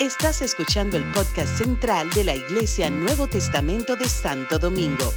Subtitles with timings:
[0.00, 5.14] Estás escuchando el podcast central de la Iglesia Nuevo Testamento de Santo Domingo.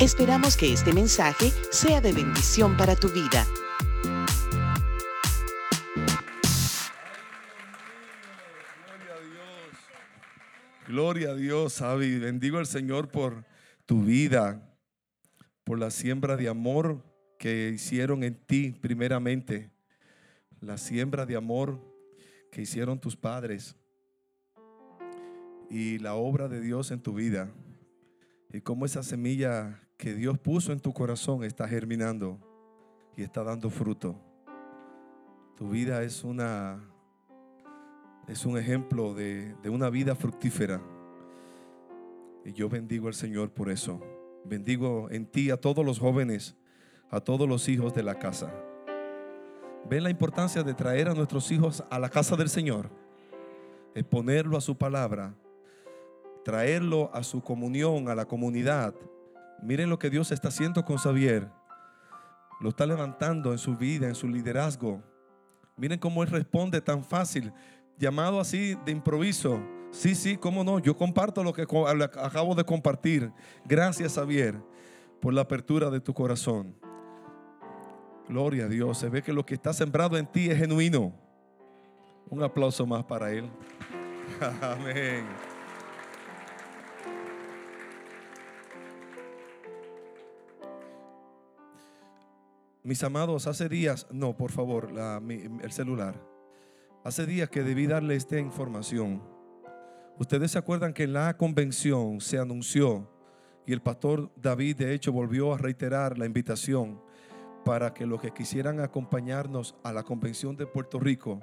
[0.00, 3.46] Esperamos que este mensaje sea de bendición para tu vida.
[8.84, 9.78] Gloria a Dios.
[10.88, 12.18] Gloria a Dios, Avi.
[12.18, 13.44] Bendigo al Señor por
[13.86, 14.76] tu vida,
[15.62, 17.04] por la siembra de amor
[17.38, 19.70] que hicieron en ti primeramente,
[20.60, 21.95] la siembra de amor
[22.56, 23.76] que hicieron tus padres
[25.68, 27.52] y la obra de Dios en tu vida
[28.50, 32.40] y cómo esa semilla que Dios puso en tu corazón está germinando
[33.14, 34.18] y está dando fruto.
[35.54, 36.82] Tu vida es una
[38.26, 40.80] es un ejemplo de, de una vida fructífera.
[42.42, 44.00] Y yo bendigo al Señor por eso.
[44.46, 46.56] Bendigo en ti a todos los jóvenes,
[47.10, 48.50] a todos los hijos de la casa.
[49.88, 52.90] ¿Ven la importancia de traer a nuestros hijos a la casa del Señor?
[53.94, 55.32] Exponerlo a su palabra,
[56.44, 58.94] traerlo a su comunión, a la comunidad.
[59.62, 61.48] Miren lo que Dios está haciendo con Xavier.
[62.60, 65.02] Lo está levantando en su vida, en su liderazgo.
[65.76, 67.52] Miren cómo él responde tan fácil,
[67.96, 69.62] llamado así de improviso.
[69.92, 70.80] Sí, sí, cómo no.
[70.80, 73.32] Yo comparto lo que acabo de compartir.
[73.64, 74.60] Gracias, Xavier,
[75.20, 76.74] por la apertura de tu corazón.
[78.28, 78.98] Gloria a Dios.
[78.98, 81.12] Se ve que lo que está sembrado en ti es genuino.
[82.28, 83.48] Un aplauso más para él.
[84.60, 85.24] Amén.
[92.82, 96.20] Mis amados, hace días, no, por favor, el celular.
[97.02, 99.22] Hace días que debí darle esta información.
[100.18, 103.10] Ustedes se acuerdan que en la convención se anunció
[103.66, 107.00] y el pastor David de hecho volvió a reiterar la invitación
[107.66, 111.40] para que los que quisieran acompañarnos a la convención de Puerto Rico,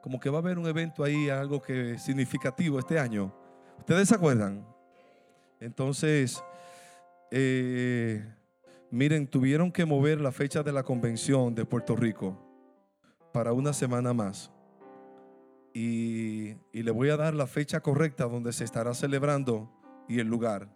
[0.00, 3.34] como que va a haber un evento ahí, algo que significativo este año.
[3.78, 4.66] ¿Ustedes se acuerdan?
[5.60, 6.42] Entonces,
[7.30, 8.26] eh,
[8.90, 12.34] miren, tuvieron que mover la fecha de la convención de Puerto Rico
[13.30, 14.50] para una semana más.
[15.74, 19.70] Y, y, le voy a dar la fecha correcta donde se estará celebrando
[20.08, 20.74] y el lugar.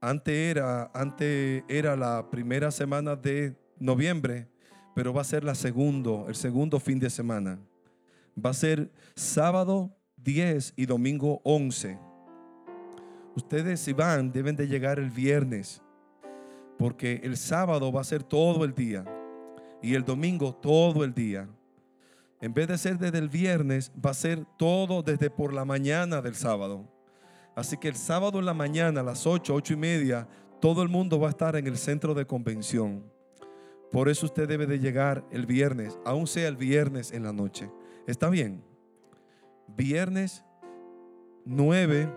[0.00, 4.48] Antes era, antes era la primera semana de noviembre,
[4.94, 7.58] pero va a ser la segundo, el segundo fin de semana.
[8.42, 11.98] Va a ser sábado 10 y domingo 11.
[13.34, 15.82] Ustedes si van deben de llegar el viernes,
[16.78, 19.04] porque el sábado va a ser todo el día
[19.82, 21.48] y el domingo todo el día.
[22.40, 26.22] En vez de ser desde el viernes, va a ser todo desde por la mañana
[26.22, 26.86] del sábado.
[27.54, 30.28] Así que el sábado en la mañana, a las 8, 8 y media,
[30.60, 33.04] todo el mundo va a estar en el centro de convención.
[33.90, 37.70] Por eso usted debe de llegar el viernes, aun sea el viernes en la noche.
[38.06, 38.62] ¿Está bien?
[39.76, 40.44] Viernes
[41.44, 42.08] 9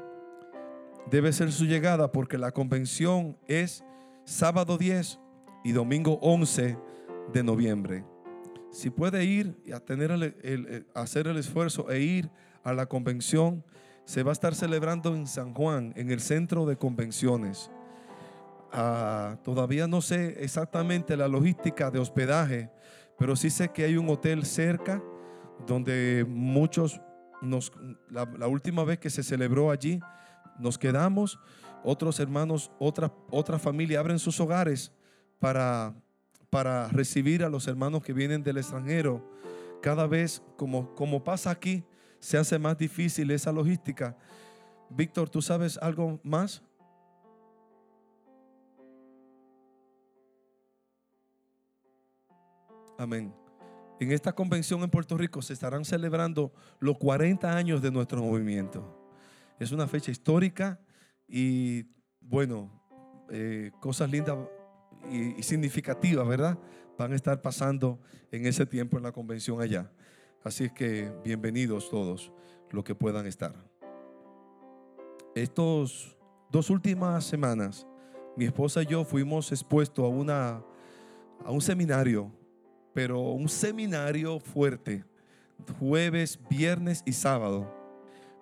[1.09, 3.83] debe ser su llegada porque la convención es
[4.25, 5.19] sábado 10
[5.63, 6.77] y domingo 11
[7.33, 8.05] de noviembre.
[8.71, 12.29] Si puede ir y el, hacer el esfuerzo e ir
[12.63, 13.63] a la convención,
[14.05, 17.71] se va a estar celebrando en San Juan, en el centro de convenciones.
[18.73, 22.71] Uh, todavía no sé exactamente la logística de hospedaje,
[23.19, 25.03] pero sí sé que hay un hotel cerca
[25.67, 26.99] donde muchos,
[27.41, 27.71] nos,
[28.09, 29.99] la, la última vez que se celebró allí,
[30.57, 31.39] nos quedamos,
[31.83, 34.91] otros hermanos, otra, otra familia abren sus hogares
[35.39, 35.93] para
[36.53, 39.27] para recibir a los hermanos que vienen del extranjero.
[39.81, 41.83] Cada vez, como, como pasa aquí,
[42.19, 44.15] se hace más difícil esa logística.
[44.87, 46.61] Víctor, ¿tú sabes algo más?
[52.97, 53.33] Amén.
[53.99, 58.99] En esta convención en Puerto Rico se estarán celebrando los 40 años de nuestro movimiento.
[59.59, 60.79] Es una fecha histórica
[61.27, 61.85] y,
[62.19, 62.69] bueno,
[63.29, 64.37] eh, cosas lindas
[65.09, 66.57] y, significativas, ¿verdad?
[66.97, 67.99] Van a estar pasando
[68.31, 69.91] en ese tiempo en la convención allá.
[70.43, 72.31] Así es que bienvenidos todos
[72.71, 73.55] los que puedan estar.
[75.35, 76.17] Estos
[76.51, 77.87] dos últimas semanas,
[78.35, 80.63] mi esposa y yo fuimos expuestos a, una,
[81.45, 82.31] a un seminario,
[82.93, 85.03] pero un seminario fuerte,
[85.79, 87.71] jueves, viernes y sábado.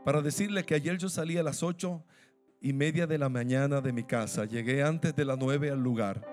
[0.04, 2.04] Para decirle que ayer yo salí a las ocho
[2.60, 6.26] y media de la mañana de mi casa, llegué antes de las nueve al lugar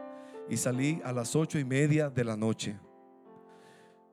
[0.49, 2.77] y salí a las ocho y media de la noche.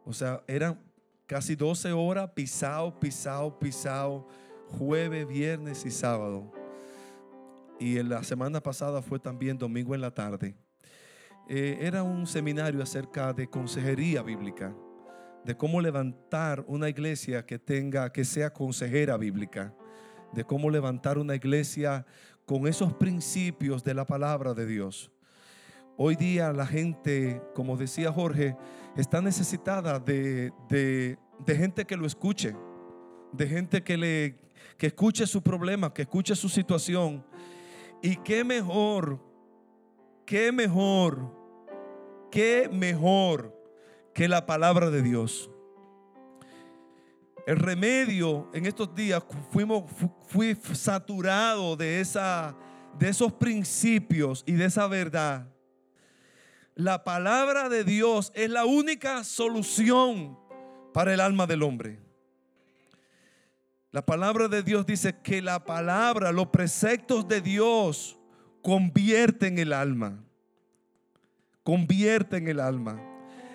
[0.05, 0.79] O sea, eran
[1.25, 4.27] casi 12 horas pisado, pisado, pisado,
[4.77, 6.51] jueves, viernes y sábado.
[7.79, 10.55] Y en la semana pasada fue también domingo en la tarde.
[11.47, 14.75] Eh, era un seminario acerca de consejería bíblica,
[15.43, 19.71] de cómo levantar una iglesia que tenga, que sea consejera bíblica,
[20.33, 22.03] de cómo levantar una iglesia
[22.45, 25.11] con esos principios de la palabra de Dios.
[25.97, 28.57] Hoy día la gente, como decía Jorge,
[28.97, 31.17] está necesitada de, de,
[31.55, 32.55] gente que lo escuche,
[33.31, 34.35] de gente que le
[34.77, 37.23] que escuche su problema, que escuche su situación.
[38.01, 39.19] Y qué mejor,
[40.25, 41.31] qué mejor,
[42.31, 43.55] qué mejor
[44.13, 45.49] que la palabra de Dios.
[47.45, 49.83] El remedio en estos días fuimos,
[50.27, 52.55] fui saturado de, esa,
[52.97, 55.47] de esos principios y de esa verdad.
[56.73, 60.37] La palabra de Dios es la única solución
[60.93, 61.99] para el alma del hombre.
[63.91, 68.17] La palabra de Dios dice que la palabra, los preceptos de Dios
[68.65, 70.25] convierten el alma.
[71.61, 72.99] Convierten el alma.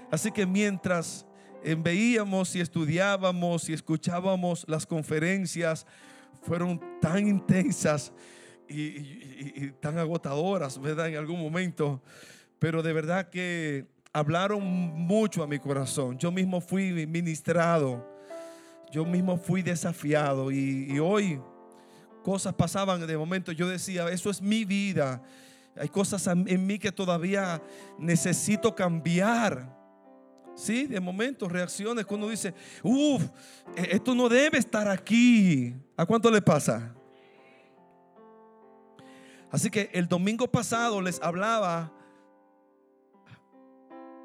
[0.08, 1.26] Así que mientras
[1.78, 5.84] veíamos y estudiábamos y escuchábamos las conferencias,
[6.42, 8.12] fueron tan intensas
[8.68, 11.08] y, tan agotadoras, ¿verdad?
[11.08, 12.00] En algún momento.
[12.60, 16.18] Pero de verdad que hablaron mucho a mi corazón.
[16.18, 18.08] Yo mismo fui ministrado
[18.90, 21.40] yo mismo fui desafiado y, hoy
[22.22, 23.52] cosas pasaban de momento.
[23.52, 25.22] Yo decía, eso es mi vida.
[25.76, 27.62] Hay cosas en mí que todavía
[27.98, 29.78] necesito cambiar.
[30.54, 32.52] Sí, de momento reacciones cuando dice,
[32.82, 33.22] uff,
[33.76, 35.74] e-, esto no debe estar aquí.
[35.96, 36.94] ¿A cuánto le pasa?
[39.50, 41.92] Así que el domingo pasado les hablaba,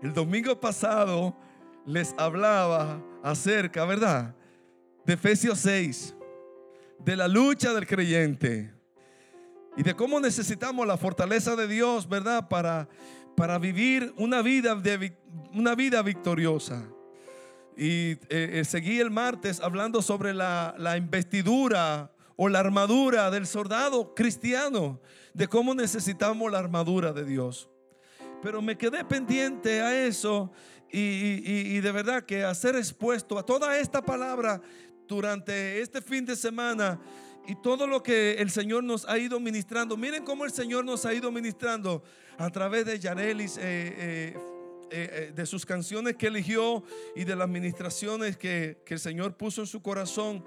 [0.01, 1.35] el domingo pasado
[1.85, 4.35] les hablaba acerca, ¿verdad?
[5.05, 6.15] de Efesios 6,
[6.99, 8.73] de la lucha del creyente
[9.77, 12.47] y de cómo necesitamos la fortaleza de Dios, ¿verdad?
[12.47, 12.87] Para,
[13.35, 15.17] para vivir una vida, de,
[15.53, 16.87] una vida victoriosa.
[17.77, 23.47] Y eh, eh, seguí el martes hablando sobre la, la investidura o la armadura del
[23.47, 25.01] soldado cristiano,
[25.33, 27.69] de cómo necesitamos la armadura de Dios.
[28.41, 30.51] Pero me quedé pendiente a eso
[30.89, 34.61] y, y, y, de verdad que a ser expuesto a toda esta palabra
[35.07, 36.99] durante este fin de semana
[37.47, 39.97] y todo lo que el Señor nos ha ido ministrando.
[39.97, 42.03] Miren cómo el Señor nos ha ido ministrando
[42.37, 44.37] a través de Yarelis, eh, eh,
[44.91, 46.83] eh, de sus canciones que eligió
[47.15, 50.43] y de las ministraciones que, que el Señor puso en su corazón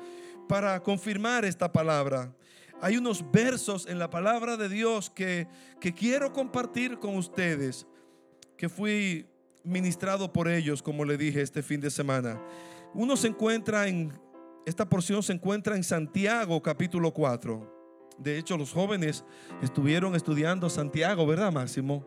[0.49, 2.34] para confirmar esta palabra.
[2.81, 5.49] Hay unos versos en la palabra de Dios que,
[5.81, 7.87] que quiero compartir con ustedes,
[8.56, 9.26] que fui
[9.64, 12.40] ministrado por ellos, como le dije este fin de semana.
[12.94, 14.12] Uno se encuentra en
[14.69, 18.15] esta porción se encuentra en Santiago capítulo 4.
[18.19, 19.25] De hecho, los jóvenes
[19.62, 22.06] estuvieron estudiando Santiago, ¿verdad, Máximo?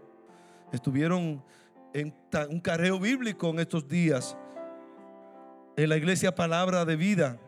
[0.71, 1.43] Estuvieron
[1.91, 2.13] en
[2.51, 4.37] un careo bíblico en estos días
[5.75, 7.39] en la iglesia Palabra de Vida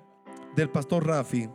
[0.56, 1.48] del pastor Rafi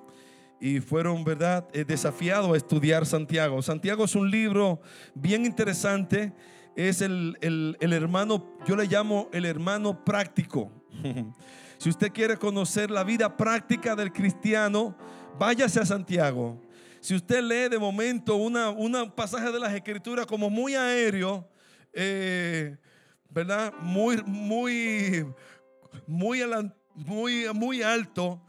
[0.61, 3.61] y fueron, ¿verdad?, eh, desafiados a estudiar Santiago.
[3.61, 4.81] Santiago es un libro
[5.15, 6.33] bien interesante,
[6.77, 10.71] es el, el hermano, yo le llamo el hermano práctico.
[11.79, 14.97] Si usted quiere conocer la vida práctica del cristiano,
[15.39, 16.61] váyase a Santiago.
[17.01, 21.49] Si usted lee de momento una, un pasaje de las escrituras como muy aéreo,
[21.93, 22.77] eh,
[23.31, 23.73] ¿verdad?
[23.81, 25.25] Muy, muy,
[26.05, 26.43] muy,
[26.97, 28.43] muy, muy alto.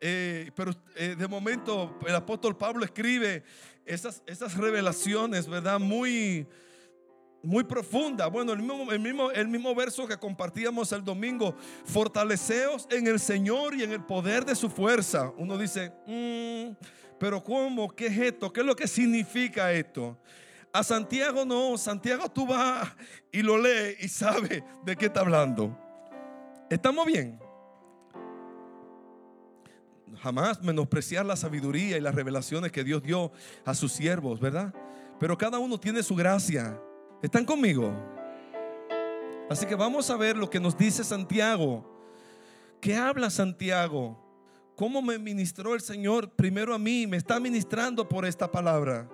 [0.00, 3.44] Eh, pero eh, de momento el apóstol Pablo escribe
[3.84, 5.78] esas, esas revelaciones, ¿verdad?
[5.78, 6.46] Muy,
[7.42, 8.26] muy profunda.
[8.26, 11.54] Bueno, el mismo, el mismo, el mismo verso que compartíamos el domingo,
[11.84, 15.32] fortaleceos en el Señor y en el poder de su fuerza.
[15.36, 16.74] Uno dice, mm,
[17.18, 17.88] pero ¿cómo?
[17.88, 18.52] ¿Qué es esto?
[18.52, 20.16] ¿Qué es lo que significa esto?
[20.72, 22.88] A Santiago no, Santiago tú vas
[23.32, 25.76] y lo lees y sabes de qué está hablando.
[26.68, 27.40] ¿Estamos bien?
[30.22, 33.32] Jamás menospreciar la sabiduría y las revelaciones que Dios dio
[33.64, 34.74] a sus siervos, ¿verdad?
[35.18, 36.78] Pero cada uno tiene su gracia.
[37.20, 37.92] ¿Están conmigo?
[39.50, 41.84] Así que vamos a ver lo que nos dice Santiago.
[42.80, 44.16] ¿Qué habla Santiago?
[44.76, 47.08] ¿Cómo me ministró el Señor primero a mí?
[47.08, 49.08] Me está ministrando por esta palabra.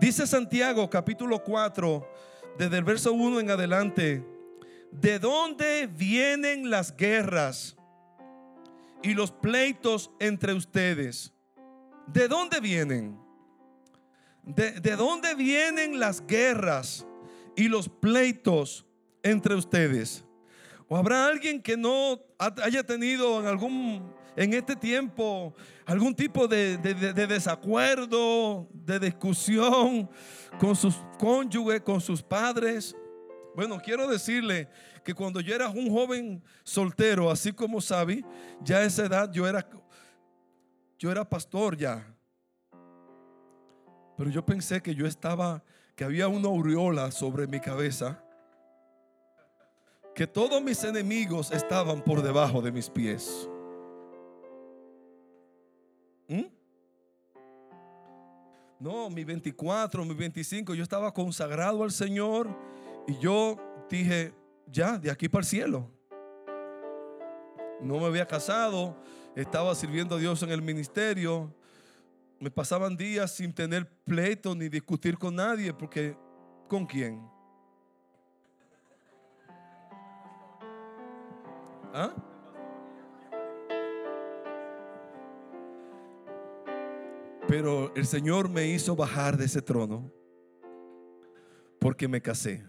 [0.00, 2.08] Dice Santiago capítulo 4,
[2.56, 4.24] desde el verso 1 en adelante,
[4.90, 7.76] ¿de dónde vienen las guerras
[9.02, 11.34] y los pleitos entre ustedes?
[12.06, 13.27] ¿De dónde vienen?
[14.48, 17.06] ¿De, dónde vienen las guerras
[17.54, 18.86] y los pleitos
[19.22, 20.24] entre ustedes?
[20.88, 26.78] ¿O habrá alguien que no haya tenido en algún en este tiempo algún tipo de,
[26.78, 30.08] de, desacuerdo, de discusión
[30.58, 32.96] con sus cónyuges, con sus padres?
[33.54, 34.66] Bueno, quiero decirle
[35.04, 38.24] que cuando yo era un joven soltero, así como Sabi,
[38.62, 39.68] ya a esa edad yo era
[40.98, 42.17] yo era pastor ya.
[44.18, 45.62] Pero yo pensé que yo estaba
[45.94, 48.20] que había una aureola sobre mi cabeza,
[50.12, 53.48] que todos mis enemigos estaban por debajo de mis pies.
[56.26, 56.46] ¿Mm?
[58.80, 62.48] No, mi 24, mi 25, yo estaba consagrado al Señor
[63.06, 63.56] y yo
[63.88, 64.32] dije,
[64.66, 65.88] ya, de aquí para el cielo.
[67.80, 68.96] No me había casado,
[69.36, 71.54] estaba sirviendo a Dios en el ministerio.
[72.40, 76.16] Me pasaban días sin tener pleito ni discutir con nadie, porque
[76.68, 77.20] ¿con quién?
[81.92, 82.14] ¿Ah?
[87.48, 90.12] Pero el Señor me hizo bajar de ese trono
[91.80, 92.62] porque me casé.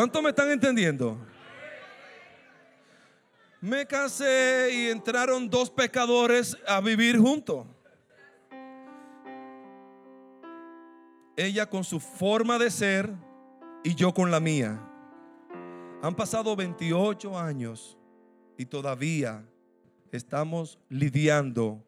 [0.00, 1.18] ¿Cuánto me están entendiendo?
[3.60, 7.66] Me casé y entraron dos pecadores a vivir juntos.
[11.36, 13.12] Ella con su forma de ser
[13.84, 14.80] y yo con la mía.
[16.00, 17.98] Han pasado 28 años
[18.56, 19.44] y todavía
[20.12, 21.84] estamos lidiando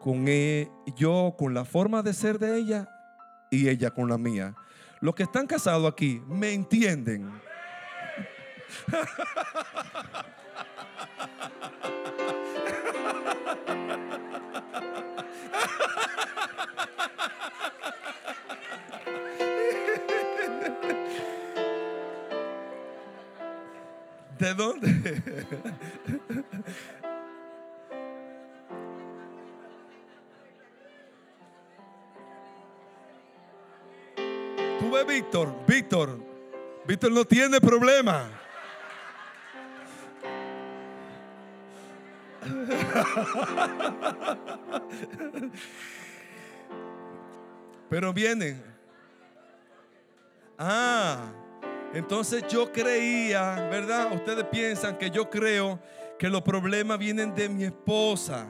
[0.00, 2.88] con e, yo, con la forma de ser de ella
[3.50, 4.56] y ella con la mía.
[5.02, 7.28] Los que están casados aquí me entienden.
[24.38, 25.12] ¿De dónde?
[35.04, 36.18] Víctor, Víctor,
[36.86, 38.30] Víctor no tiene problema.
[47.88, 48.62] Pero vienen.
[50.58, 51.32] Ah,
[51.92, 54.12] entonces yo creía, ¿verdad?
[54.12, 55.78] Ustedes piensan que yo creo
[56.18, 58.46] que los problemas vienen de mi esposa.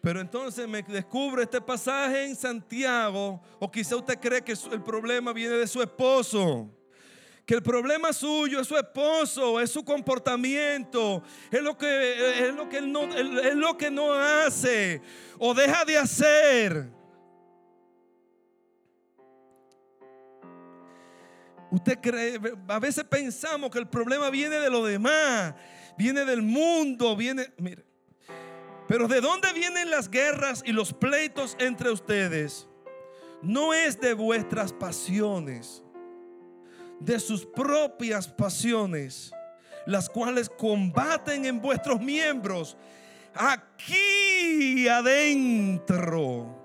[0.00, 5.32] Pero entonces me descubre este pasaje en Santiago, o quizá usted cree que el problema
[5.32, 6.70] viene de su esposo.
[7.44, 12.68] Que el problema suyo es su esposo, es su comportamiento, es lo que, es lo
[12.68, 15.02] que, él no, es lo que no hace
[15.38, 16.90] o deja de hacer.
[21.72, 25.54] Usted cree, a veces pensamos que el problema viene de lo demás,
[25.98, 27.89] viene del mundo, viene, mire.
[28.90, 32.66] Pero ¿de dónde vienen las guerras y los pleitos entre ustedes?
[33.40, 35.84] No es de vuestras pasiones,
[36.98, 39.32] de sus propias pasiones,
[39.86, 42.76] las cuales combaten en vuestros miembros.
[43.32, 46.58] Aquí adentro,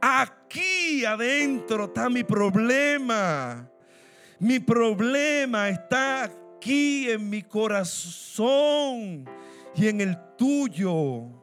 [0.00, 3.70] aquí adentro está mi problema.
[4.40, 9.24] Mi problema está aquí en mi corazón
[9.76, 11.41] y en el tuyo.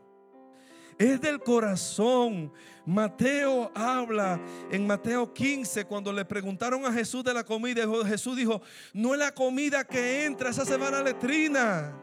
[0.99, 2.51] Es del corazón.
[2.85, 4.37] Mateo habla
[4.69, 7.83] en Mateo 15 cuando le preguntaron a Jesús de la comida.
[8.05, 8.61] Jesús dijo,
[8.93, 11.95] no es la comida que entra, esa se va a la letrina.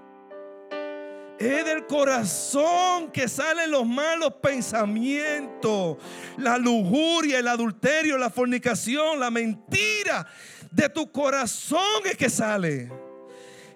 [1.38, 5.98] Es del corazón que salen los malos pensamientos,
[6.38, 10.26] la lujuria, el adulterio, la fornicación, la mentira.
[10.70, 12.90] De tu corazón es que sale.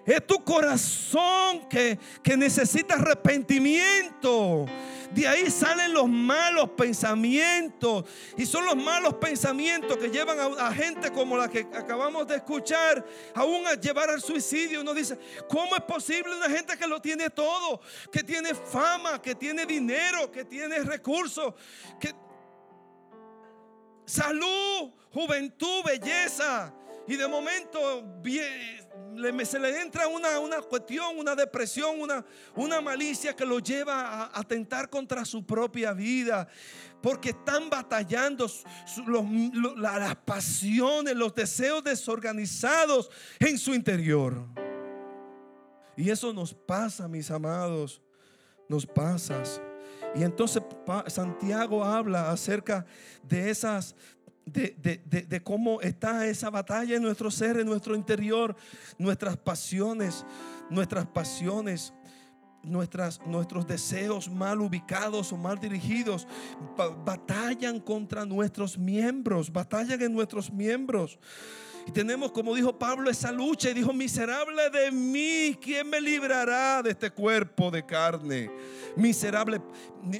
[0.03, 4.65] Es tu corazón que, que necesita arrepentimiento.
[5.13, 8.05] De ahí salen los malos pensamientos.
[8.37, 13.05] Y son los malos pensamientos que llevan a, gente como la que acabamos de escuchar,
[13.35, 14.81] aún a llevar al suicidio.
[14.81, 15.17] Uno dice,
[15.49, 17.81] ¿cómo es posible una gente que lo tiene todo?
[18.11, 21.53] Que tiene fama, que tiene dinero, que tiene recursos,
[21.99, 22.13] que...
[24.05, 26.73] Salud, juventud, belleza.
[27.07, 27.79] Y de momento
[29.43, 34.39] se le entra una, una cuestión, una depresión, una, una malicia que lo lleva a
[34.39, 36.47] atentar contra su propia vida.
[37.01, 38.47] Porque están batallando
[39.77, 44.45] las pasiones, los deseos desorganizados en su interior.
[45.97, 48.01] Y eso nos pasa, mis amados,
[48.69, 49.41] nos pasa.
[50.15, 50.61] Y entonces
[51.07, 52.85] Santiago habla acerca
[53.23, 53.95] de esas
[54.45, 58.55] de, de- de- de cómo está esa batalla en nuestro ser, en nuestro interior,
[58.97, 60.25] nuestras pasiones,
[60.69, 61.93] nuestras pasiones.
[62.63, 66.27] Nuestras, nuestros deseos mal ubicados o mal dirigidos
[66.77, 71.17] ba- batallan contra nuestros miembros, batallan en nuestros miembros.
[71.87, 76.81] Y tenemos, como dijo Pablo, esa lucha y dijo, miserable de mí, ¿quién me librará
[76.83, 78.51] de este cuerpo de carne?
[78.95, 79.59] Miserable.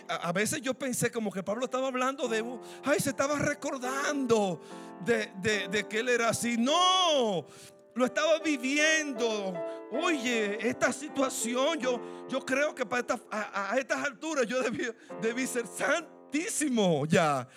[0.07, 2.43] A veces yo pensé como que Pablo estaba hablando de,
[2.83, 4.59] ay, se estaba recordando
[5.05, 6.57] de, de- de que él era así.
[6.57, 7.45] No,
[7.93, 9.53] lo estaba viviendo.
[9.91, 14.87] Oye, esta situación, yo, yo creo que para esta- a, a estas alturas yo debí,
[15.21, 17.47] debí ser santísimo ya.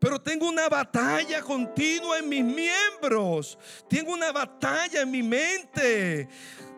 [0.00, 3.58] Pero tengo una batalla continua en mis miembros.
[3.86, 6.26] Tengo una batalla en mi mente.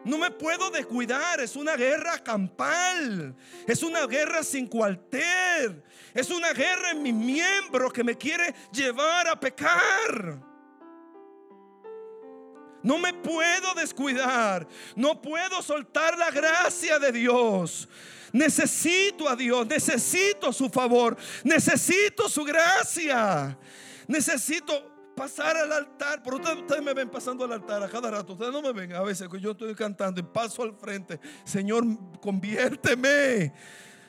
[0.05, 1.41] No me puedo descuidar.
[1.41, 3.37] Es una guerra campal.
[3.69, 5.85] Es una guerra sin cuartel.
[6.13, 10.41] Es una guerra en mis miembros que me quiere llevar a pecar.
[12.83, 14.67] No me puedo descuidar.
[14.97, 17.89] No puedo soltar la gracia de Dios.
[18.33, 19.67] Necesito a Dios.
[19.67, 21.17] Necesito su favor.
[21.45, 23.59] Necesito su gracia.
[24.07, 26.23] Necesito pasar al altar.
[26.23, 28.33] Pero ustedes, ustedes me ven pasando al altar a cada rato.
[28.33, 31.21] Ustedes no me ven a veces que yo estoy cantando y paso al frente.
[31.45, 31.85] Señor,
[32.21, 33.53] conviérteme.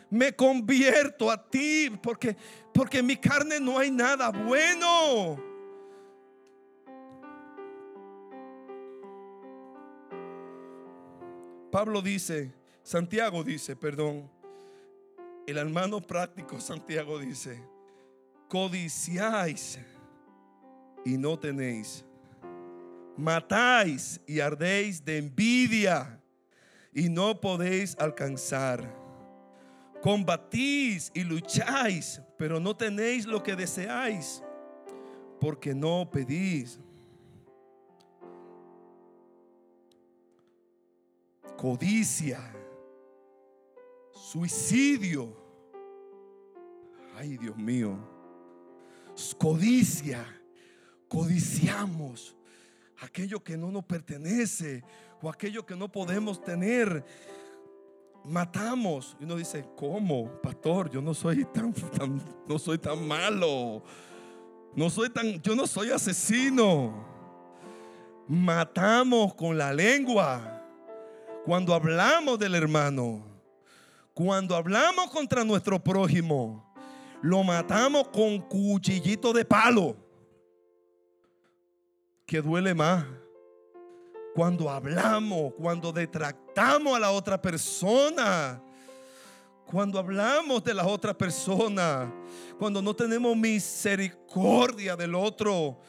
[0.09, 2.37] Me convierto a ti porque
[2.73, 5.41] porque en mi carne no hay nada bueno.
[11.71, 12.53] Pablo dice,
[12.83, 14.29] Santiago dice, perdón,
[15.47, 17.61] el hermano práctico Santiago dice,
[18.49, 19.79] codiciáis
[21.05, 22.05] y no tenéis,
[23.17, 26.21] matáis y ardéis de envidia
[26.93, 28.85] y no podéis alcanzar,
[30.01, 34.43] combatís y lucháis, pero no tenéis lo que deseáis,
[35.39, 36.79] porque no pedís.
[41.63, 42.41] codicia,
[44.33, 45.31] suicidio.
[47.15, 47.95] Ay, Dios mío.
[49.37, 50.25] Codicia.
[51.07, 52.35] Codiciamos
[52.99, 54.83] aquello que no nos pertenece
[55.21, 57.05] o aquello que no podemos tener.
[58.25, 59.15] Matamos.
[59.19, 60.89] Y uno dice, ¿cómo, pastor?
[60.89, 61.71] Yo no soy tan,
[62.47, 63.83] no soy tan malo.
[64.75, 67.05] No soy tan, yo no soy asesino.
[68.27, 70.65] Matamos con la lengua.
[71.45, 73.32] Cuando hablamos del hermano,
[74.13, 76.71] cuando hablamos contra nuestro prójimo,
[77.21, 79.95] lo matamos con cuchillito de palo,
[82.25, 83.05] que duele más.
[84.35, 88.61] Cuando hablamos, cuando detractamos a la otra persona,
[89.65, 92.11] cuando hablamos de la otra persona,
[92.59, 95.79] cuando no tenemos misericordia del otro,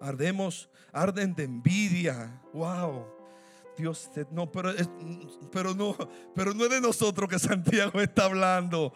[0.00, 2.42] ardemos, arden de envidia.
[2.52, 3.21] Wow.
[3.76, 4.72] Dios, no, pero,
[5.50, 5.96] pero no,
[6.34, 8.92] pero no es de nosotros que Santiago está hablando.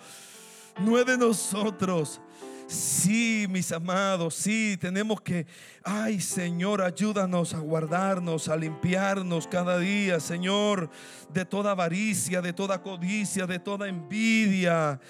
[0.79, 2.21] No es de nosotros.
[2.67, 5.47] Sí, mis amados, sí, tenemos que,
[5.85, 10.91] ay Señor, ayúdanos a guardarnos, a limpiarnos cada día, Señor,
[11.33, 15.01] de toda avaricia, de toda codicia, de toda envidia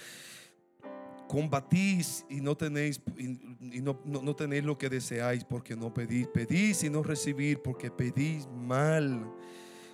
[1.29, 6.27] combatís y no tenéis y, no, no- no tenéis lo que deseáis porque no pedís,
[6.29, 9.31] pedís y no recibir porque pedís mal.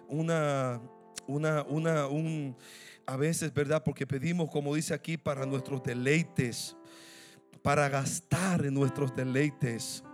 [0.09, 0.81] Una,
[1.27, 2.55] una, una, un,
[3.07, 3.83] a veces, ¿verdad?
[3.83, 6.77] Porque pedimos, como dice aquí, para nuestros deleites,
[7.62, 10.05] para gastar en nuestros deleites.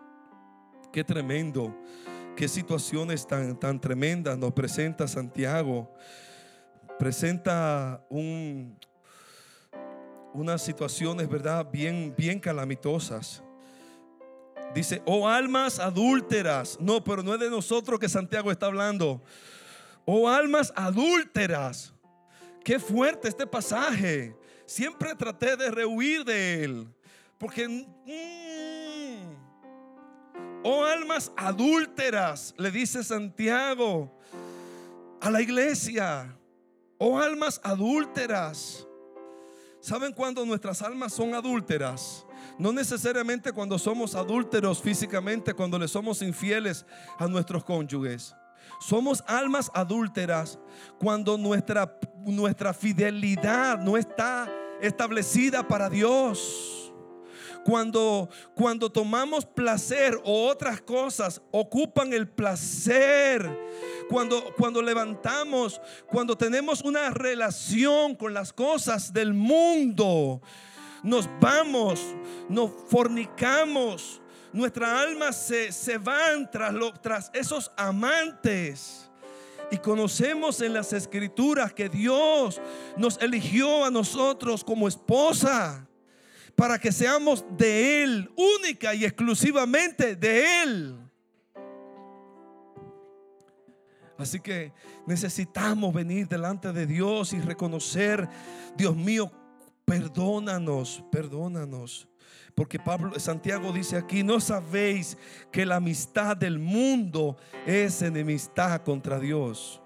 [0.93, 1.77] Qué tremendo,
[2.37, 5.93] qué situaciones tan, tan tremendas nos presenta Santiago.
[6.99, 8.77] Presenta un,
[10.33, 11.67] unas situaciones, ¿verdad?
[11.71, 13.43] Bien, bien calamitosas.
[14.75, 16.79] Dice, oh almas adúlteras.
[16.81, 19.23] No, pero no es de nosotros que Santiago está hablando.
[20.05, 21.95] Oh almas adúlteras.
[22.64, 24.37] Qué fuerte este pasaje.
[24.67, 26.95] Siempre traté de rehuir de él.
[27.38, 27.87] Porque, mm,
[30.64, 34.19] oh almas adúlteras, le dice Santiago
[35.21, 36.37] a la iglesia.
[36.99, 38.88] Oh almas adúlteras.
[39.81, 42.27] ¿Saben cuando nuestras almas son adúlteras?
[42.59, 46.85] No necesariamente cuando somos adúlteros físicamente, cuando le somos infieles
[47.19, 48.35] a nuestros cónyuges.
[48.81, 50.59] Somos almas adúlteras
[50.99, 56.93] cuando nuestra, nuestra fidelidad no está establecida para Dios.
[57.64, 63.49] Cuando, cuando tomamos placer o otras cosas ocupan el placer.
[64.09, 70.40] Cuando, cuando levantamos, cuando tenemos una relación con las cosas del mundo.
[71.03, 72.01] nos vamos,
[72.49, 74.21] nos fornicamos,
[74.53, 79.11] nuestra alma se, se van tras, tras esos amantes.
[79.71, 82.61] Y conocemos en las escrituras que Dios
[82.97, 85.87] nos eligió a nosotros como esposa
[86.59, 91.08] para que seamos de Él, única y exclusivamente de Él.
[94.19, 94.73] Así que
[95.07, 98.29] necesitamos venir delante de Dios y reconocer,
[98.77, 99.31] Dios mío,
[99.85, 102.09] perdónanos, perdónanos.
[102.57, 105.17] Porque Pablo Santiago dice aquí, no sabéis
[105.53, 109.81] que la amistad del mundo es enemistad contra Dios.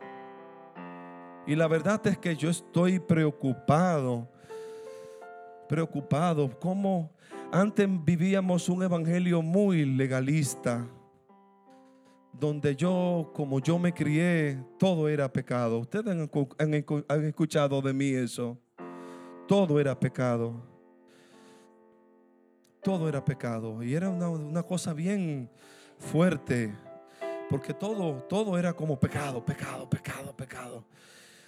[1.47, 4.27] Y la verdad es que yo estoy preocupado,
[5.69, 7.13] preocupado, como
[7.53, 10.87] antes vivíamos un evangelio muy legalista,
[12.33, 15.79] donde yo, como yo me crié, todo era pecado.
[15.79, 16.07] Ustedes
[16.59, 18.59] han, escuchado de mí eso.
[19.47, 20.73] Todo era pecado
[22.83, 23.83] todo era pecado.
[23.83, 25.49] Y era una, cosa bien
[25.99, 26.75] fuerte.
[27.49, 30.85] Porque todo, todo era como pecado, pecado, pecado, pecado.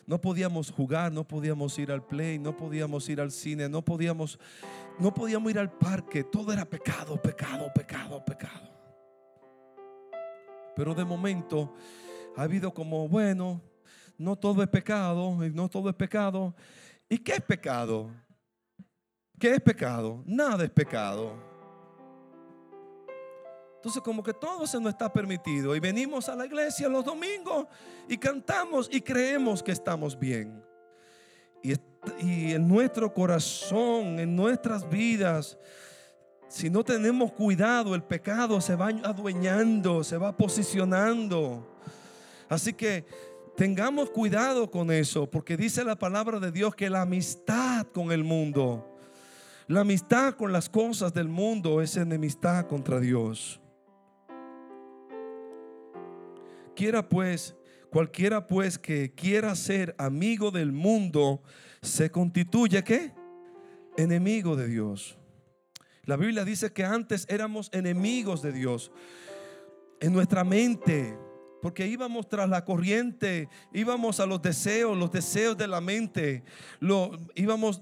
[0.06, 4.38] No podíamos jugar, no podíamos ir al play, no podíamos ir al cine, no podíamos,
[4.98, 6.22] no podíamos ir al parque.
[6.22, 8.73] Todo era pecado, pecado, pecado, pecado.
[10.74, 11.74] Pero de momento
[12.36, 13.60] ha habido como, bueno,
[14.18, 16.54] no todo es pecado, no todo es pecado.
[17.08, 18.10] ¿Y qué es pecado?
[19.38, 20.22] ¿Qué es pecado?
[20.26, 21.54] Nada es pecado.
[23.76, 27.66] Entonces como que todo se nos está permitido y venimos a la iglesia los domingos
[28.08, 30.64] y cantamos y creemos que estamos bien.
[31.62, 31.74] Y,
[32.18, 35.58] y en nuestro corazón, en nuestras vidas,
[36.54, 41.66] si no tenemos cuidado, el pecado se va adueñando, se va posicionando.
[42.48, 43.04] Así que
[43.56, 48.24] tengamos cuidado con eso, porque dice la palabra de Dios que la amistad con el
[48.24, 48.90] mundo
[49.66, 53.60] la amistad con las cosas del mundo es enemistad contra Dios.
[56.76, 57.56] Quiera pues,
[57.90, 61.42] cualquiera pues que quiera ser amigo del mundo,
[61.80, 63.14] se constituye ¿qué?
[63.96, 65.16] Enemigo de Dios.
[66.06, 68.90] La Biblia dice que antes éramos enemigos de Dios.
[70.00, 71.16] En nuestra mente,
[71.62, 76.44] porque íbamos tras la corriente, íbamos a los deseos, los deseos de la mente,
[76.78, 77.80] lo, íbamos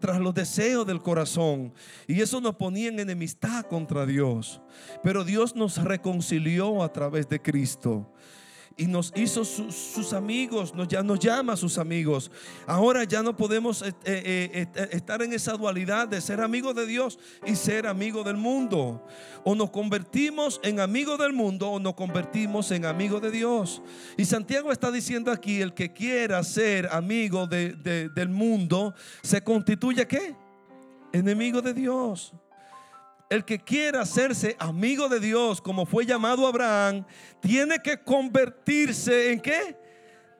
[0.00, 1.74] tras los deseos del corazón.
[2.06, 4.62] Y eso nos ponía en enemistad contra Dios.
[5.02, 8.10] Pero Dios nos reconcilió a través de Cristo
[8.78, 12.30] y nos hizo sus amigos, nos, ya, nos llama sus amigos.
[12.64, 16.86] Ahora ya no podemos eh, eh, eh, estar en esa dualidad de ser amigo de
[16.86, 19.04] Dios y ser amigo del mundo.
[19.42, 23.82] O nos convertimos en amigo del mundo o nos convertimos en amigo de Dios.
[24.16, 30.36] Y Santiago está diciendo aquí, el que quiera ser amigo del mundo, se constituye qué?
[31.12, 32.32] Enemigo de Dios.
[33.28, 37.04] El que quiera hacerse amigo de Dios, como fue llamado Abraham,
[37.40, 39.76] tiene que convertirse en qué?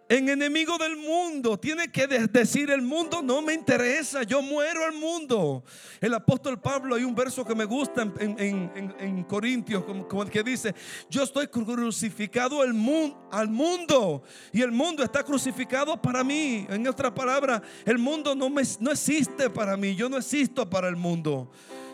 [0.08, 1.58] En enemigo del mundo.
[1.58, 5.64] Tiene que decir el mundo no me interesa, yo muero al mundo.
[6.00, 10.74] El apóstol Pablo, hay un verso que me gusta en, Corintios, como, el que dice,
[11.10, 16.66] yo estoy crucificado al mundo, al mundo y el mundo está crucificado para mí.
[16.70, 20.88] En otra palabra, el mundo no, me, no existe para mí, yo no existo para
[20.88, 21.50] el mundo.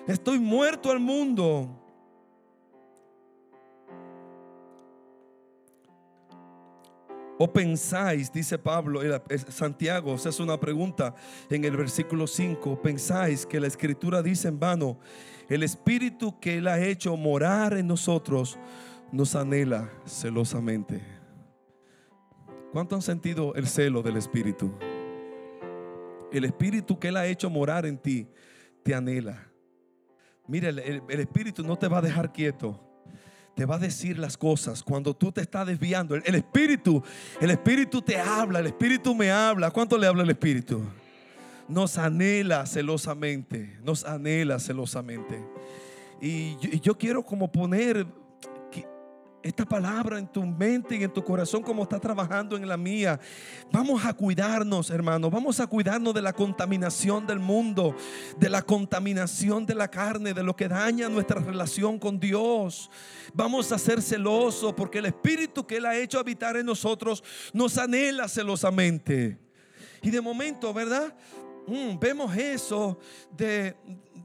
[0.07, 1.81] Estoy muerto al mundo.
[7.39, 9.01] ¿O pensáis, dice Pablo,
[9.49, 11.15] Santiago, se hace una pregunta
[11.51, 14.99] en el versículo 5, pensáis que la escritura dice en vano,
[15.49, 18.57] el espíritu que Él ha hecho morar en nosotros
[19.11, 21.03] nos anhela celosamente?
[22.73, 24.73] ¿Cuánto han sentido el celo del espíritu?
[26.31, 28.29] El espíritu que Él ha hecho morar en ti
[28.85, 29.54] te anhela.
[30.47, 32.81] Mira, el, Espíritu no te va a dejar quieto.
[33.55, 36.17] Te va a decir las cosas cuando tú te estás desviando.
[36.17, 37.03] El, Espíritu,
[37.41, 39.71] el Espíritu te habla, el Espíritu me habla.
[39.71, 40.83] ¿Cuánto le habla el Espíritu?
[41.69, 45.43] Nos anhela celosamente, nos anhela celosamente.
[46.21, 48.07] Y yo quiero como poner
[49.45, 53.21] esta palabra en tu mente y en tu corazón como está trabajando en la mía.
[53.71, 55.31] Vamos a cuidarnos, hermanos.
[55.31, 57.95] Vamos a cuidarnos de la contaminación del mundo,
[58.39, 62.91] de la contaminación de la carne, de lo que daña nuestra relación con Dios.
[63.35, 67.77] Vamos a ser celosos porque el Espíritu que Él ha hecho habitar en nosotros nos
[67.77, 69.39] anhela celosamente.
[70.01, 71.15] Y de momento, ¿verdad?
[71.67, 72.99] Mm, vemos eso
[73.31, 73.77] de,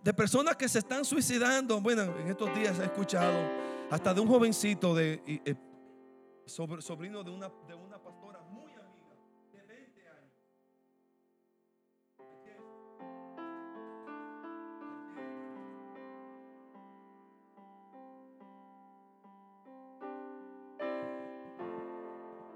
[0.01, 1.81] de personas que se están suicidando.
[1.81, 5.55] Bueno, en estos días he escuchado hasta de un jovencito de eh,
[6.45, 9.15] sobrino de una, de una pastora muy amiga
[9.51, 10.33] de 20 años.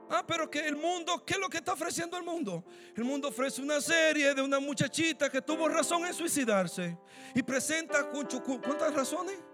[0.10, 2.63] Ah, pero que el mundo, ¿qué es lo que está ofreciendo el mundo?
[2.96, 6.96] El mundo ofrece una serie de una muchachita que tuvo razón en suicidarse
[7.34, 9.53] y presenta ¿cuántas razones?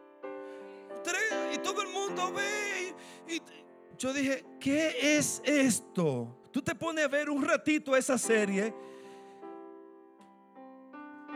[3.28, 3.42] Y
[3.98, 6.36] yo dije, ¿qué es esto?
[6.52, 8.74] Tú te pones a ver un ratito esa serie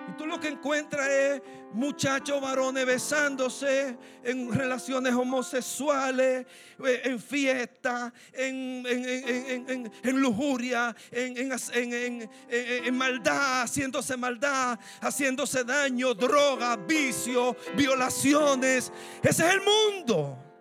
[0.07, 1.41] y tú lo que encuentras es
[1.73, 6.45] muchachos varones besándose en relaciones homosexuales,
[6.85, 18.91] eh, en fiesta, en, en, lujuria, en, maldad, haciéndose maldad, haciéndose daño, droga, vicio, violaciones.
[19.23, 20.52] Ese es el mundo.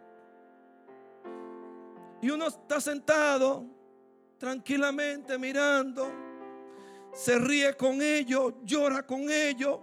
[2.22, 3.66] Y uno está sentado
[4.38, 6.32] tranquilamente mirando
[7.12, 9.80] se ríe con ellos, llora con ellos,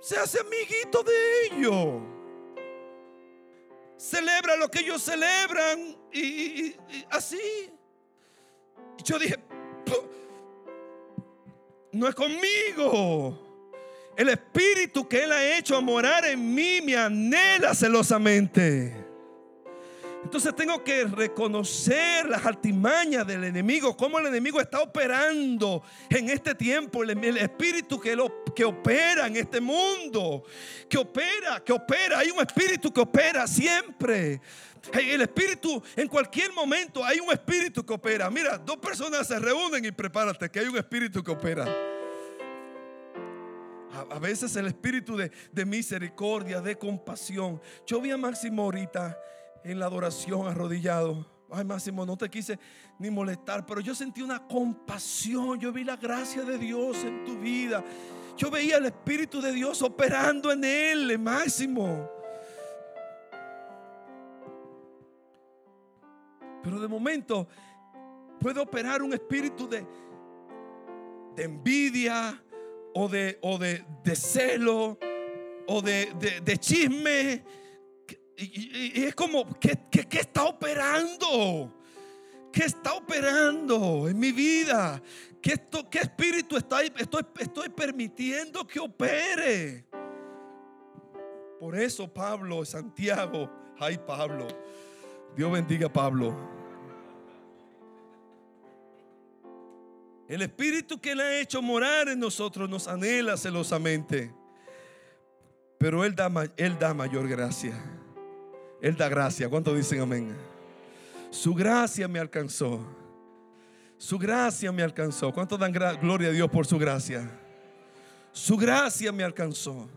[0.00, 2.02] se hace amiguito de ellos.
[3.96, 6.74] Celebra lo que ellos celebran y,
[7.10, 7.70] así.
[8.98, 9.36] Y yo dije,
[11.92, 13.40] no es conmigo.
[14.16, 19.04] El espíritu que Él ha hecho morar en mí me anhela celosamente.
[20.24, 26.54] Entonces tengo que reconocer las artimañas del enemigo, cómo el enemigo está operando en este
[26.54, 28.16] tiempo, el, espíritu que,
[28.56, 30.42] que opera en este mundo,
[30.88, 34.40] que opera, que opera, hay un espíritu que opera siempre.
[34.92, 38.30] El espíritu, en cualquier momento hay un espíritu que opera.
[38.30, 41.66] Mira, dos personas se reúnen y prepárate que hay un espíritu que opera.
[44.10, 47.60] A, veces el espíritu de, de misericordia, de compasión.
[47.86, 49.16] Yo vi a Máximo ahorita
[49.64, 51.26] en la adoración arrodillado.
[51.50, 52.58] Ay, Máximo, no te quise
[52.98, 55.58] ni molestar, pero yo sentí una compasión.
[55.58, 57.82] Yo vi la gracia de Dios en tu vida.
[58.36, 62.08] Yo veía el Espíritu de Dios operando en él, Máximo.
[66.62, 67.46] Pero de momento
[68.40, 69.86] puede operar un espíritu de,
[71.36, 72.42] envidia
[72.94, 73.38] o de,
[74.14, 74.98] celo
[75.66, 77.44] o de chisme
[78.36, 79.78] y, es como, ¿qué,
[80.10, 81.72] está operando?
[82.52, 85.00] ¿Qué está operando en mi vida?
[85.40, 89.84] ¿Qué, esto, qué espíritu está, estoy, estoy permitiendo que opere?
[91.60, 94.48] Por eso Pablo, Santiago, ay Pablo,
[95.36, 96.36] Dios bendiga a Pablo.
[100.26, 104.34] El espíritu que le ha hecho morar en nosotros nos anhela celosamente,
[105.78, 107.93] pero Él da, él da mayor gracia.
[108.84, 109.48] Él da gracia.
[109.48, 110.36] ¿Cuántos dicen amén?
[111.30, 112.86] Su gracia me alcanzó.
[113.96, 115.32] Su gracia me alcanzó.
[115.32, 117.30] ¿Cuántos dan gloria a Dios por su gracia?
[118.30, 119.88] Su gracia me alcanzó.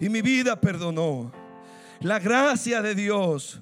[0.00, 1.30] Y mi vida perdonó.
[2.00, 3.60] La gracia de Dios.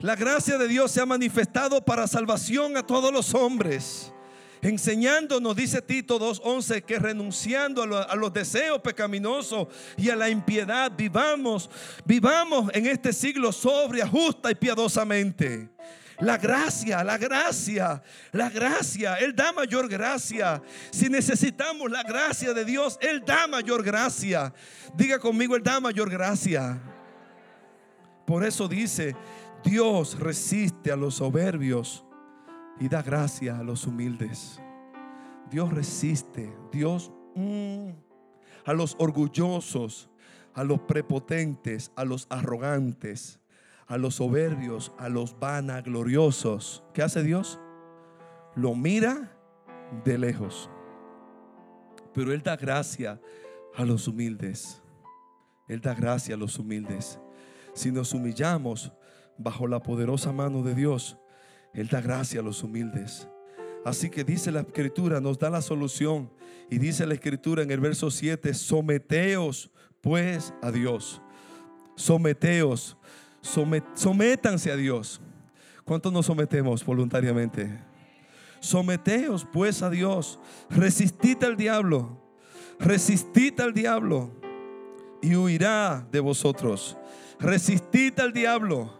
[0.00, 4.12] La gracia de Dios se ha manifestado para salvación a todos los hombres
[4.62, 11.70] enseñándonos, dice Tito 2.11, que renunciando a, los deseos pecaminosos y a la impiedad, vivamos,
[12.04, 15.68] vivamos en este siglo sobria, justa y piadosamente.
[16.20, 20.60] La gracia, la gracia, la gracia, Él da mayor gracia.
[20.90, 24.52] Si necesitamos la gracia de Dios, Él da mayor gracia.
[24.94, 26.76] Diga conmigo, Él da mayor gracia.
[28.26, 29.14] Por eso dice,
[29.62, 32.04] Dios resiste a los soberbios
[32.80, 34.60] y da gracia a los humildes.
[35.50, 37.90] Dios resiste, Dios mm,
[38.64, 40.10] a los orgullosos,
[40.54, 43.40] a los prepotentes, a los arrogantes,
[43.86, 46.84] a los soberbios, a los vanagloriosos.
[46.92, 47.58] ¿Qué hace Dios?
[48.54, 49.32] Lo mira
[50.04, 50.70] de lejos.
[52.12, 53.20] Pero Él da gracia
[53.74, 54.82] a los humildes.
[55.68, 57.18] Él da gracia a los humildes.
[57.72, 58.92] Si nos humillamos
[59.38, 61.18] bajo la poderosa mano de Dios,
[61.80, 63.28] él da gracia a los humildes.
[63.84, 66.30] Así que dice la escritura, nos da la solución.
[66.70, 71.22] Y dice la escritura en el verso 7, someteos pues a Dios.
[71.94, 72.96] Someteos,
[73.40, 75.20] sométanse a Dios.
[75.84, 77.80] ¿Cuántos nos sometemos voluntariamente?
[78.60, 80.38] Someteos pues a Dios.
[80.68, 82.20] Resistid al diablo.
[82.78, 84.30] Resistid al diablo
[85.22, 86.96] y huirá de vosotros.
[87.40, 88.98] Resistid al diablo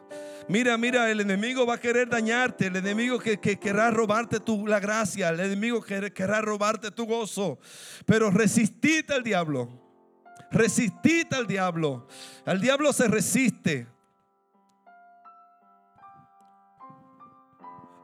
[0.49, 4.81] Mira, mira, el enemigo va a querer dañarte, el enemigo que, querrá robarte tu, la
[4.81, 7.59] gracia, el enemigo que querrá robarte tu gozo.
[8.07, 9.69] Pero resistite al diablo.
[10.51, 12.09] Resistite al diablo.
[12.47, 13.87] Al diablo se resiste.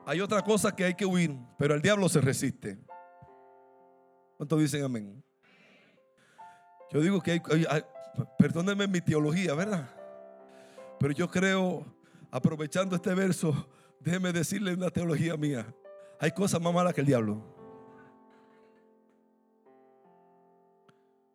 [0.06, 2.78] Hay otra cosa que hay que huir, pero al diablo se resiste.
[4.36, 5.24] ¿Cuántos dicen amén?
[6.92, 7.40] Yo digo que hay,
[8.38, 9.88] perdónenme mi teología, ¿verdad?
[11.00, 12.03] Pero yo creo
[12.34, 13.54] aprovechando este verso,
[14.00, 15.72] déjeme decirle una teología mía.
[16.18, 17.40] Hay cosas más malas que el diablo.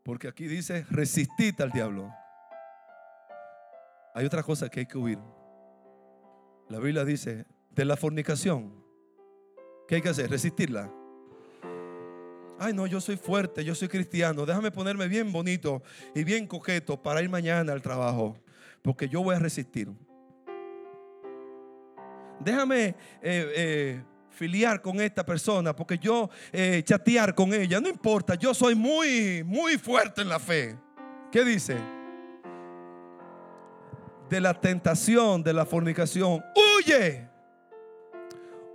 [0.04, 2.12] Porque aquí dice, resistid al diablo.
[4.14, 5.20] Hay otra cosa que hay que huir.
[6.68, 8.84] La Biblia dice, de la fornicación.
[9.88, 10.30] ¿Qué hay que hacer?
[10.30, 10.92] Resistirla.
[12.60, 14.46] Ay, no, yo soy fuerte, yo soy cristiano.
[14.46, 15.82] Déjame ponerme bien bonito
[16.14, 18.36] y bien coqueto para ir mañana al trabajo.
[18.82, 19.90] Porque yo voy a resistir.
[22.40, 28.36] Déjame eh, eh, filiar con esta persona, porque yo eh, chatear con ella, no importa,
[28.36, 30.78] yo soy muy, muy fuerte en la fe.
[31.32, 31.78] ¿Qué dice?
[34.30, 37.28] De la tentación, de la fornicación, huye.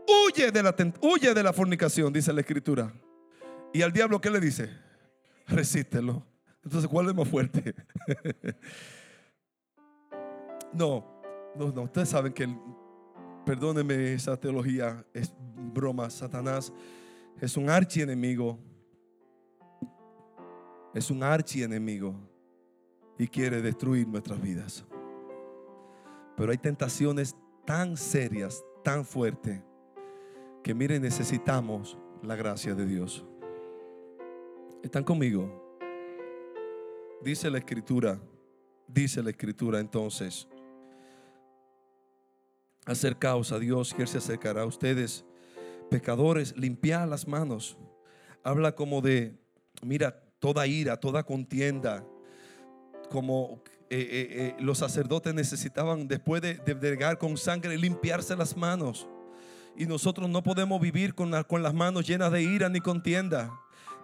[0.07, 2.92] Huye de la, huye de la fornicación, dice la escritura.
[3.72, 4.70] Y al diablo, ¿qué le dice?
[5.46, 6.27] Resístelo.
[6.62, 7.74] Entonces, ¿cuál es más fuerte?
[10.72, 11.22] no,
[11.57, 11.83] no, no.
[11.83, 12.46] Ustedes saben que
[13.45, 15.33] Perdóneme esa teología, es
[15.73, 16.09] broma.
[16.09, 16.73] Satanás
[17.41, 18.59] es un archienemigo.
[20.95, 22.15] Es un archienemigo
[23.19, 24.85] y quiere destruir nuestras vidas.
[26.37, 29.61] Pero hay tentaciones tan serias, tan fuertes,
[30.63, 33.25] que miren, necesitamos la gracia de Dios.
[34.83, 35.79] ¿Están conmigo?
[37.23, 38.21] Dice la escritura,
[38.87, 40.49] dice la escritura entonces
[42.87, 45.25] Acercaos a Dios, que Él se acercará a ustedes.
[45.90, 47.79] Pecadores, limpiad las manos.
[48.42, 49.38] Habla como de,
[49.83, 52.05] mira, toda ira, toda contienda,
[53.11, 59.09] como eh, eh, eh, los sacerdotes necesitaban después de, de con sangre limpiarse las manos.
[59.77, 63.51] Y nosotros no podemos vivir con, con las manos llenas de ira ni contienda.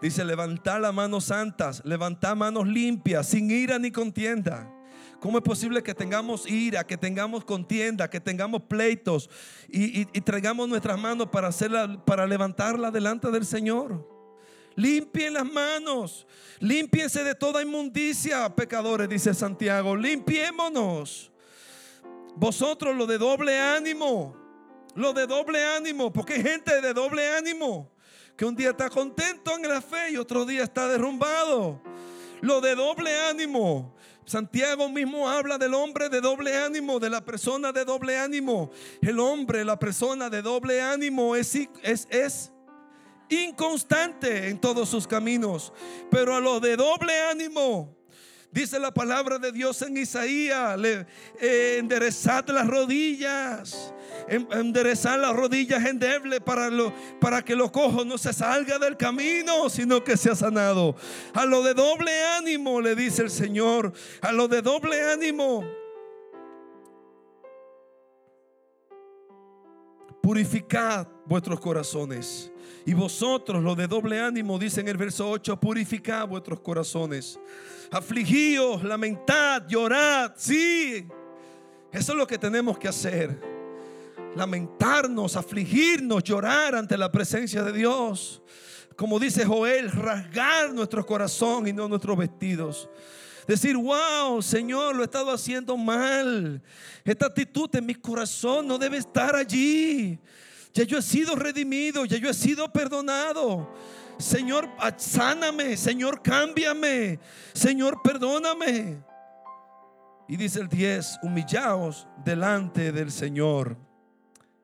[0.00, 4.72] Dice, levantad las manos santas, levantad manos limpias, sin ira ni contienda.
[5.20, 9.28] ¿Cómo es posible que tengamos ira, que tengamos contienda, que tengamos pleitos
[9.68, 14.08] y, traigamos nuestras manos para, hacerla, para levantarla delante del Señor?
[14.76, 16.26] Limpien las manos,
[16.58, 19.94] limpiense de toda inmundicia, pecadores, dice Santiago.
[19.94, 21.30] Limpiémonos.
[22.36, 24.34] Vosotros lo de doble ánimo,
[24.94, 27.90] lo de doble ánimo, porque hay gente de doble ánimo
[28.36, 31.82] que un día está contento en la fe y otro día está derrumbado.
[32.40, 33.94] Lo de doble ánimo.
[34.30, 38.70] Santiago mismo habla del hombre de doble ánimo, de la persona de doble ánimo.
[39.02, 41.52] El hombre, la persona de doble ánimo es,
[43.28, 45.72] inconstante en todos sus caminos.
[46.12, 47.96] Pero a los de doble ánimo,
[48.50, 50.78] dice la palabra de Dios en Isaías,
[51.40, 53.92] eh, enderezad las rodillas
[54.28, 59.68] enderezar las rodillas endebles para, lo, para que los cojos no se salga del camino,
[59.68, 60.94] sino que sea sanado.
[61.34, 65.64] A lo de doble ánimo, le dice el Señor, a lo de doble ánimo.
[70.22, 72.52] Purificad vuestros corazones.
[72.86, 77.38] Y vosotros, los de doble ánimo, dice en el verso 8, purificad vuestros corazones.
[77.90, 80.32] Afligíos, lamentad, llorad.
[80.36, 81.06] Sí,
[81.92, 83.50] eso es lo que tenemos que hacer
[84.34, 88.42] lamentarnos, afligirnos, llorar ante la presencia de Dios.
[88.96, 92.88] Como dice Joel, rasgar nuestro corazón y no nuestros vestidos.
[93.50, 96.62] Decir, wow, Señor, lo he estado haciendo mal.
[97.04, 100.20] Esta actitud en mi corazón no debe estar allí.
[100.72, 103.68] Ya yo he sido redimido, ya yo he sido perdonado.
[104.18, 107.18] Señor, sáname, Señor, cámbiame,
[107.52, 109.02] Señor, perdóname.
[110.28, 113.76] Y dice el 10, humillaos delante del Señor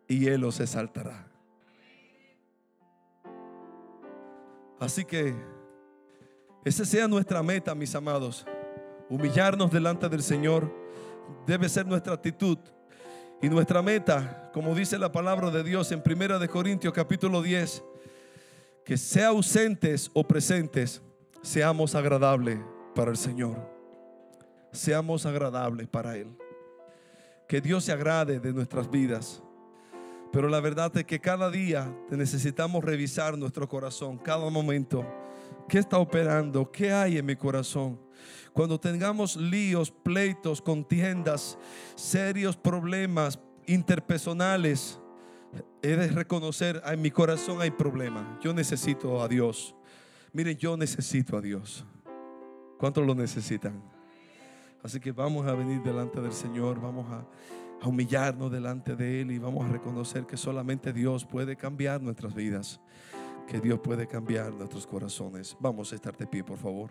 [0.06, 1.26] y Él os exaltará.
[4.78, 5.34] Así que
[6.64, 8.46] esa sea nuestra meta, mis amados.
[9.08, 10.72] Humillarnos delante del Señor
[11.46, 12.58] debe ser nuestra actitud.
[13.40, 17.84] Y nuestra meta, como dice la palabra de Dios en Primera de Corintios capítulo 10,
[18.84, 21.02] que sea ausentes o presentes,
[21.42, 22.58] seamos agradables
[22.94, 23.58] para el Señor.
[24.72, 26.36] Seamos agradables para Él.
[27.46, 29.42] Que Dios se agrade de nuestras vidas.
[30.32, 35.06] Pero la verdad es que cada día necesitamos revisar nuestro corazón, cada momento.
[35.68, 36.70] ¿Qué está operando?
[36.72, 38.05] ¿Qué hay en mi corazón?
[38.56, 41.58] Cuando tengamos líos, pleitos, contiendas,
[41.94, 44.98] serios problemas interpersonales,
[45.82, 48.38] he de reconocer, en mi corazón hay problema.
[48.42, 49.74] Yo necesito a Dios.
[50.32, 51.84] Miren, yo necesito a Dios.
[52.78, 53.82] ¿Cuántos lo necesitan?
[54.82, 57.26] Así que vamos a venir delante del Señor, vamos a
[57.82, 62.34] a humillarnos delante de Él y vamos a reconocer que solamente Dios puede cambiar nuestras
[62.34, 62.80] vidas,
[63.46, 65.54] que Dios puede cambiar nuestros corazones.
[65.60, 66.90] Vamos a estar de pie, por favor.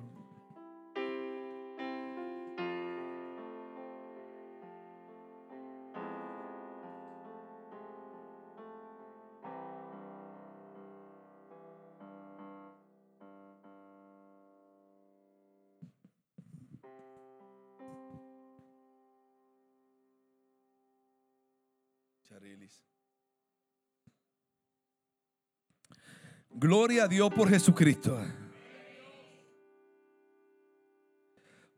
[26.68, 28.20] Gloria a Dios por Jesucristo.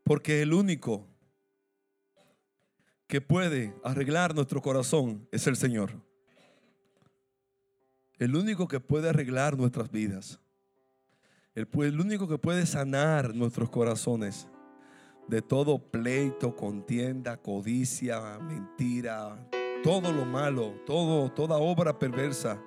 [0.02, 1.06] Porque el único
[3.06, 5.92] que puede arreglar nuestro corazón es el Señor.
[8.18, 10.40] El único que puede arreglar nuestras vidas.
[11.54, 11.68] El,
[12.00, 14.48] único que puede sanar nuestros corazones
[15.26, 19.50] de todo pleito, contienda, codicia, mentira,
[19.84, 22.58] todo lo malo, todo, toda obra perversa,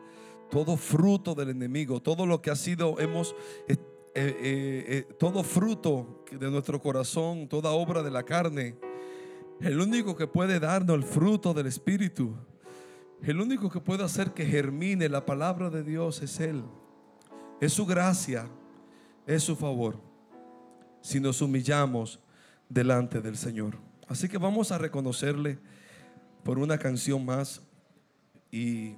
[0.52, 3.36] todo fruto del enemigo, todo lo que ha sido, hemos,
[3.68, 3.78] eh,
[4.14, 8.76] eh, eh, todo fruto de nuestro corazón, toda obra de la carne
[9.62, 12.36] el único que puede darnos el fruto del Espíritu,
[13.22, 16.64] el único que puede hacer que germine la palabra de Dios es Él.
[17.60, 18.48] Es su gracia,
[19.28, 20.02] es su favor,
[21.02, 22.20] si nos humillamos
[22.70, 23.78] delante del Señor.
[24.08, 25.60] Así que vamos a reconocerle
[26.44, 27.62] por una canción más
[28.52, 28.96] y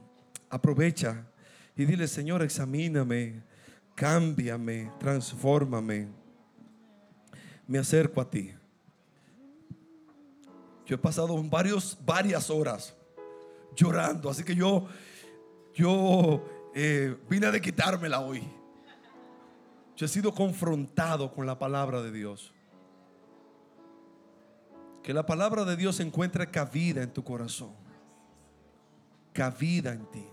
[0.50, 1.28] aprovecha
[1.76, 3.42] y dile, Señor, examíname,
[3.96, 6.08] cámbiame, transfórmame.
[7.68, 8.54] Me acerco a ti.
[10.86, 12.94] Yo he pasado varios, varias horas
[13.76, 14.88] llorando, así que yo,
[15.74, 16.46] yo
[16.76, 18.44] eh, vine de quitármela hoy.
[19.96, 22.54] Yo he sido confrontado con la palabra de Dios.
[25.02, 27.72] Que la palabra de Dios encuentre cabida en tu corazón.
[29.34, 30.33] Cabida en ti.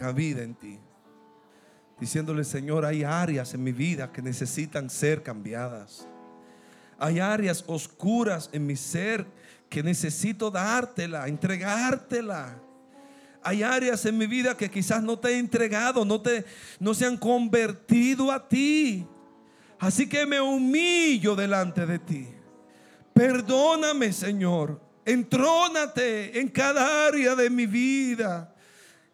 [0.00, 0.78] Cabida en ti.
[2.00, 6.08] Diciéndole, Señor, hay áreas en mi vida que necesitan ser cambiadas.
[6.98, 9.26] Hay áreas oscuras en mi ser
[9.68, 12.58] que necesito dártela, entregártela.
[13.42, 16.46] Hay áreas en mi vida que quizás no te he entregado, no, te,
[16.78, 19.06] no se han convertido a ti.
[19.78, 22.26] Así que me humillo delante de ti.
[23.12, 24.80] Perdóname, Señor.
[25.04, 28.49] Entrónate en cada área de mi vida,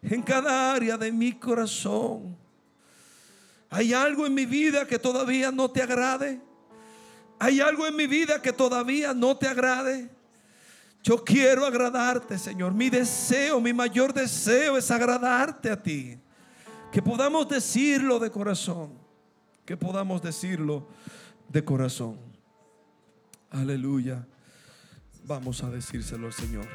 [0.09, 2.37] en cada área de mi corazón.
[3.69, 6.41] ¿Hay algo en mi vida que todavía no te agrade?
[7.39, 10.09] ¿Hay algo en mi vida que todavía no te agrade?
[11.03, 12.73] Yo quiero agradarte, Señor.
[12.73, 16.17] Mi deseo, mi mayor deseo es agradarte a ti.
[16.91, 18.93] Que podamos decirlo de corazón.
[19.65, 20.87] Que podamos decirlo
[21.49, 22.17] de corazón.
[23.51, 24.25] Aleluya.
[25.25, 26.67] Vamos a decírselo al Señor.